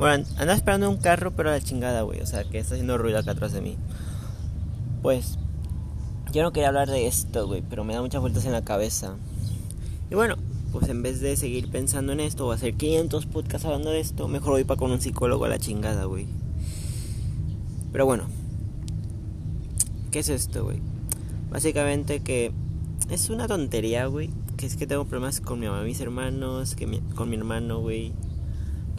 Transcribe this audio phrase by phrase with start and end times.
[0.00, 2.22] Bueno, anda esperando un carro, pero a la chingada, güey.
[2.22, 3.76] O sea, que está haciendo ruido acá atrás de mí.
[5.02, 5.36] Pues,
[6.32, 9.16] yo no quería hablar de esto, güey, pero me da muchas vueltas en la cabeza.
[10.10, 10.36] Y bueno,
[10.72, 14.26] pues en vez de seguir pensando en esto o hacer 500 podcasts hablando de esto,
[14.26, 16.26] mejor voy para con un psicólogo a la chingada, güey.
[17.92, 18.24] Pero bueno,
[20.12, 20.80] ¿qué es esto, güey?
[21.50, 22.52] Básicamente que
[23.10, 24.30] es una tontería, güey.
[24.56, 28.14] Que es que tengo problemas con mi mamá, mis hermanos, que con mi hermano, güey.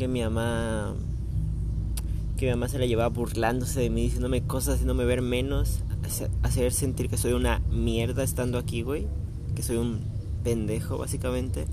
[0.00, 0.94] Que mi mamá.
[2.38, 5.80] Que mi mamá se la llevaba burlándose de mí, diciéndome cosas, haciéndome ver menos.
[6.42, 9.06] Hacer sentir que soy una mierda estando aquí, güey.
[9.54, 10.00] Que soy un
[10.42, 11.66] pendejo, básicamente.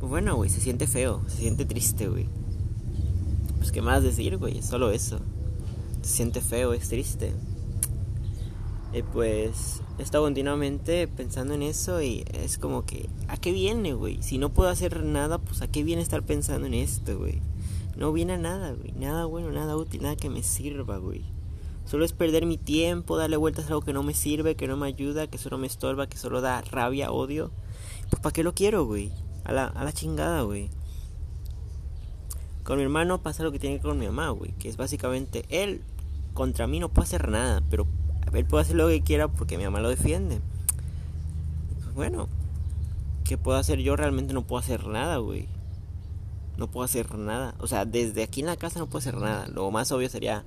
[0.00, 2.28] Pues bueno, güey, se siente feo, se siente triste, güey.
[3.58, 5.18] Pues qué más decir, güey, solo eso.
[6.00, 7.34] Se siente feo, es triste.
[8.94, 13.92] Y pues he estado continuamente pensando en eso y es como que, ¿a qué viene,
[13.92, 14.22] güey?
[14.22, 17.42] Si no puedo hacer nada, pues ¿a qué viene estar pensando en esto, güey?
[17.96, 18.92] No viene a nada, güey.
[18.92, 21.24] Nada bueno, nada útil, nada que me sirva, güey.
[21.86, 24.76] Solo es perder mi tiempo, darle vueltas a algo que no me sirve, que no
[24.76, 27.50] me ayuda, que solo me estorba, que solo da rabia, odio.
[28.10, 29.10] Pues ¿para qué lo quiero, güey?
[29.42, 30.70] A la, a la chingada, güey.
[32.62, 34.52] Con mi hermano pasa lo que tiene con mi mamá, güey.
[34.52, 35.82] Que es básicamente él
[36.32, 37.86] contra mí no puede hacer nada, pero
[38.32, 40.40] él puede hacer lo que quiera porque mi mamá lo defiende.
[41.82, 42.28] Pues bueno,
[43.24, 43.96] ¿qué puedo hacer yo?
[43.96, 45.48] Realmente no puedo hacer nada, güey.
[46.56, 47.54] No puedo hacer nada.
[47.58, 49.46] O sea, desde aquí en la casa no puedo hacer nada.
[49.48, 50.44] Lo más obvio sería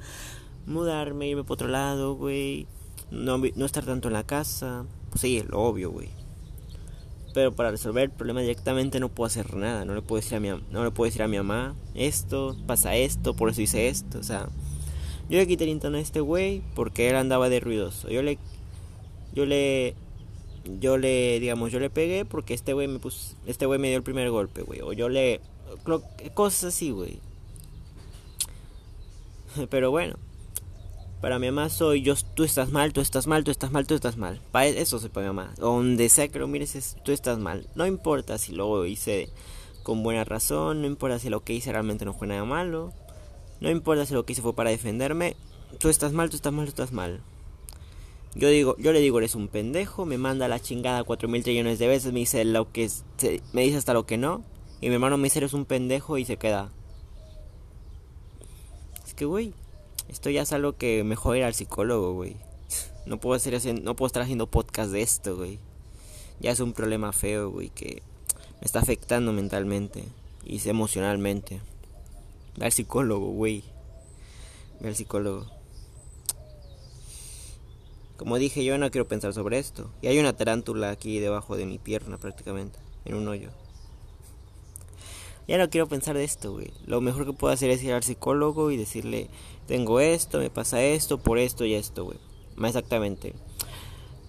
[0.66, 2.68] mudarme, irme para otro lado, güey.
[3.12, 4.86] No, estar tanto en la casa.
[5.10, 6.10] Pues sí, lo obvio, güey.
[7.34, 9.86] Pero para resolver el problema directamente no puedo hacer nada.
[9.86, 12.96] No le puedo decir a mi, no le puedo decir a mi mamá esto, pasa
[12.96, 14.20] esto, por eso hice esto.
[14.20, 14.50] O sea,
[15.30, 18.10] yo le quité el internet a este güey porque él andaba de ruidoso.
[18.10, 18.38] Yo le.
[19.34, 19.96] Yo le.
[20.80, 23.36] Yo le, digamos, yo le pegué porque este güey me puso.
[23.46, 24.82] Este güey me dio el primer golpe, güey.
[24.82, 25.42] O yo le.
[26.34, 27.20] Cosas así, güey.
[29.70, 30.16] Pero bueno.
[31.22, 33.96] Para mi mamá soy yo, tú estás mal, tú estás mal, tú estás mal, tú
[33.96, 34.40] estás mal.
[34.52, 35.52] Para eso soy para mi mamá.
[35.58, 37.68] Donde sea que lo mires, tú estás mal.
[37.74, 39.30] No importa si lo hice
[39.82, 42.94] con buena razón, no importa si lo que hice realmente no fue nada malo.
[43.60, 45.36] No importa si lo que hice fue para defenderme.
[45.80, 47.22] Tú estás mal, tú estás mal, tú estás mal.
[48.36, 51.80] Yo digo, yo le digo, eres un pendejo, me manda la chingada cuatro mil trillones
[51.80, 52.88] de veces, me dice lo que
[53.52, 54.44] me dice hasta lo que no,
[54.80, 56.70] y mi hermano me dice un pendejo y se queda.
[59.08, 59.54] Es que güey,
[60.08, 62.36] esto ya es algo que mejor ir al psicólogo, güey.
[63.08, 65.60] No puedo hacer no puedo estar haciendo podcast de esto, güey.
[66.40, 68.04] Ya es un problema feo, güey, que
[68.60, 70.04] me está afectando mentalmente
[70.46, 71.62] y emocionalmente.
[72.58, 73.64] Ve al psicólogo, güey.
[74.80, 75.46] Ve al psicólogo.
[78.18, 79.92] Como dije, yo no quiero pensar sobre esto.
[80.02, 83.52] Y hay una tarántula aquí debajo de mi pierna prácticamente, en un hoyo.
[85.48, 86.74] Ya no quiero pensar de esto, güey.
[86.88, 89.30] Lo mejor que puedo hacer es ir al psicólogo y decirle,
[89.68, 92.18] tengo esto, me pasa esto, por esto y esto, güey.
[92.56, 93.34] Más exactamente.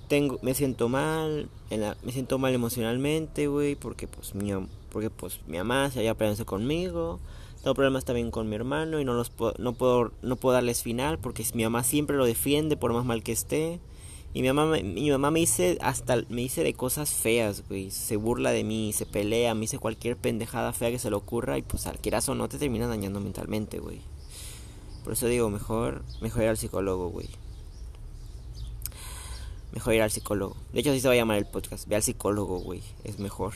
[0.06, 4.52] Tengo, me siento mal, me siento mal emocionalmente, güey, porque pues mi,
[4.92, 7.20] porque pues mi mamá se haya peleado conmigo
[7.62, 10.82] tengo problemas también con mi hermano y no los puedo, no puedo, no puedo darles
[10.82, 13.80] final porque mi mamá siempre lo defiende por más mal que esté.
[14.34, 17.90] Y mi mamá, mi mamá me dice hasta me dice de cosas feas, güey.
[17.90, 21.58] Se burla de mí, se pelea, me dice cualquier pendejada fea que se le ocurra
[21.58, 21.98] y pues al
[22.28, 24.00] o no te termina dañando mentalmente, güey.
[25.02, 27.28] Por eso digo, mejor, mejor ir al psicólogo, güey.
[29.72, 30.56] Mejor ir al psicólogo.
[30.72, 31.88] De hecho así se va a llamar el podcast.
[31.88, 32.82] Ve al psicólogo, güey.
[33.04, 33.54] Es mejor.